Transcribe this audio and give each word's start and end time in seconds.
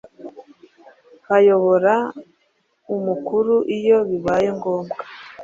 hayobora 1.27 1.93
u 2.93 2.97
Mukuru 3.05 3.55
iyo 3.77 3.97
bibaye 4.09 4.49
ngombwa 4.57 4.99